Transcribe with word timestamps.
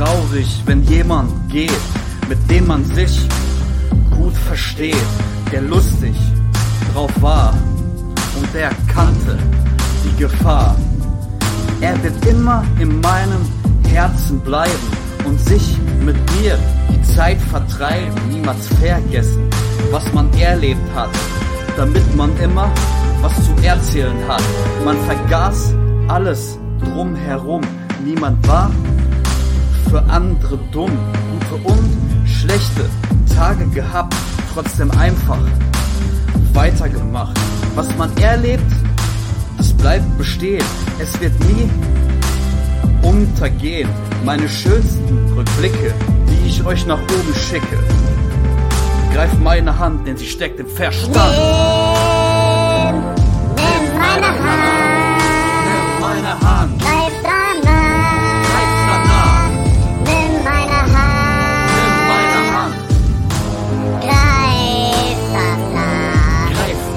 traurig, 0.00 0.62
wenn 0.64 0.82
jemand 0.84 1.30
geht, 1.50 1.82
mit 2.26 2.38
dem 2.50 2.66
man 2.68 2.82
sich 2.84 3.20
gut 4.16 4.34
versteht, 4.34 4.96
der 5.52 5.60
lustig 5.60 6.16
drauf 6.94 7.10
war 7.20 7.52
und 8.38 8.54
der 8.54 8.70
kannte 8.94 9.36
die 10.04 10.22
Gefahr. 10.22 10.74
Er 11.82 12.02
wird 12.02 12.24
immer 12.24 12.64
in 12.78 12.98
meinem 13.02 13.44
Herzen 13.88 14.40
bleiben 14.40 14.88
und 15.26 15.38
sich 15.38 15.76
mit 16.02 16.16
mir 16.40 16.58
die 16.90 17.02
Zeit 17.02 17.40
vertreiben, 17.50 18.14
niemals 18.30 18.68
vergessen, 18.80 19.50
was 19.90 20.10
man 20.14 20.32
erlebt 20.38 20.94
hat, 20.94 21.10
damit 21.76 22.16
man 22.16 22.34
immer 22.38 22.72
was 23.20 23.34
zu 23.44 23.52
erzählen 23.62 24.16
hat. 24.26 24.42
Man 24.82 24.96
vergaß 25.00 25.74
alles 26.08 26.58
drumherum, 26.80 27.60
niemand 28.02 28.48
war 28.48 28.70
für 29.88 30.02
andere 30.04 30.58
dumm, 30.72 30.90
gute 31.30 31.68
und 31.68 32.26
schlechte 32.26 32.88
Tage 33.34 33.66
gehabt, 33.68 34.14
trotzdem 34.52 34.90
einfach 34.92 35.38
weitergemacht. 36.52 37.36
Was 37.74 37.96
man 37.96 38.14
erlebt, 38.18 38.70
das 39.56 39.72
bleibt 39.72 40.18
bestehen. 40.18 40.64
Es 40.98 41.20
wird 41.20 41.32
nie 41.44 41.68
untergehen. 43.02 43.88
Meine 44.24 44.48
schönsten 44.48 45.32
Rückblicke, 45.36 45.94
die 46.28 46.48
ich 46.48 46.64
euch 46.64 46.86
nach 46.86 47.00
oben 47.00 47.34
schicke. 47.34 47.78
Greift 49.12 49.40
meine 49.40 49.78
Hand, 49.78 50.06
denn 50.06 50.16
sie 50.16 50.26
steckt 50.26 50.60
im 50.60 50.68
Verstand. 50.68 51.16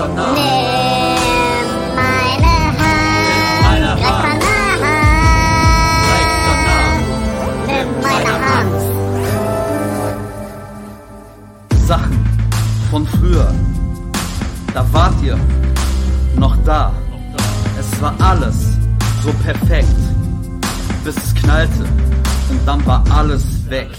Greif 0.00 0.14
danach. 0.14 0.34
Nimm 0.34 1.94
meine 1.96 2.50
meine 3.62 3.90
Hand, 3.90 4.40
greif 4.40 4.80
Hand. 4.82 5.04
Greif 6.06 6.32
danach. 6.46 6.98
Nimm 7.66 7.88
meine 8.02 8.34
Hand. 8.46 8.80
Sachen 11.86 12.18
von 12.90 13.06
früher. 13.06 13.52
Da 14.74 14.86
wart 14.92 15.14
ihr 15.22 15.38
noch 16.36 16.56
da. 16.64 16.92
Es 17.78 18.00
war 18.00 18.14
alles 18.20 18.56
so 19.24 19.32
perfekt, 19.42 19.88
bis 21.04 21.16
es 21.16 21.34
knallte 21.34 21.84
und 22.50 22.60
dann 22.66 22.84
war 22.86 23.02
alles 23.10 23.44
weg. 23.68 23.90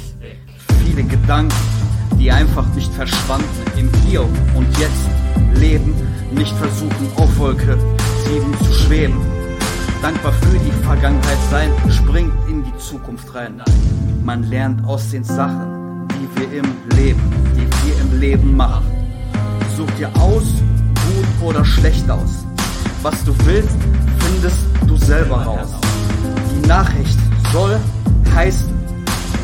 Viele 0.85 1.03
Gedanken, 1.03 1.53
die 2.17 2.31
einfach 2.31 2.65
nicht 2.75 2.93
verschwanden 2.93 3.45
im 3.77 3.89
Hier 4.05 4.21
und 4.21 4.77
Jetzt 4.79 5.09
leben, 5.55 5.93
nicht 6.31 6.55
versuchen 6.57 7.07
auf 7.15 7.37
Wolke 7.37 7.77
7 8.25 8.65
zu 8.65 8.73
schweben. 8.73 9.17
Dankbar 10.01 10.33
für 10.33 10.57
die 10.57 10.83
Vergangenheit 10.83 11.37
sein, 11.49 11.71
springt 11.89 12.33
in 12.49 12.63
die 12.63 12.77
Zukunft 12.77 13.33
rein. 13.35 13.61
Man 14.23 14.43
lernt 14.43 14.85
aus 14.85 15.11
den 15.11 15.23
Sachen, 15.23 16.07
die 16.09 16.39
wir 16.39 16.59
im 16.59 16.97
Leben, 16.97 17.21
die 17.55 17.87
wir 17.87 18.01
im 18.01 18.19
Leben 18.19 18.55
machen. 18.55 18.85
Such 19.77 19.89
dir 19.97 20.09
aus, 20.19 20.43
gut 20.95 21.49
oder 21.49 21.63
schlecht 21.63 22.09
aus. 22.09 22.45
Was 23.03 23.23
du 23.25 23.33
willst, 23.45 23.77
findest 24.19 24.59
du 24.87 24.97
selber 24.97 25.43
raus. 25.43 25.69
Die 26.55 26.67
Nachricht 26.67 27.17
soll 27.51 27.77
heißen, 28.33 28.73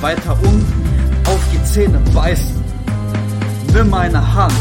weiter 0.02 0.38
und 0.44 0.66
auf 1.28 1.40
die 1.54 1.64
Zähne 1.64 2.00
beißen. 2.14 2.67
Nimm 3.74 3.90
meine 3.90 4.34
Hand, 4.34 4.54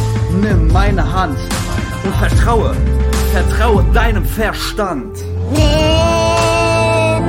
nimm 0.42 0.68
meine 0.72 1.12
Hand 1.12 1.38
und 2.04 2.14
vertraue, 2.16 2.76
vertraue 3.32 3.84
deinem 3.94 4.24
Verstand. 4.24 5.16
Nimm, 5.50 7.24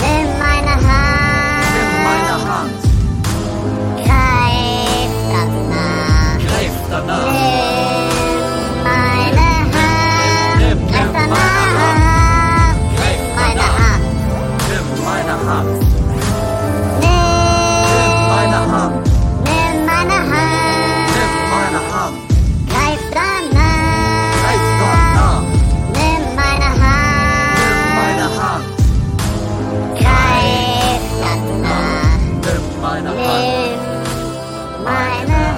Nimm 0.00 0.28
meine 0.42 0.74
Hand. 0.86 1.08
Nimm 1.74 1.92
meine 2.08 2.36
Hand. 2.48 2.80
Greif 4.04 5.12
danach. 5.32 6.38
Greif 6.46 6.76
danach. 6.90 7.27
live 33.48 34.84
my 34.84 35.24
life. 35.24 35.57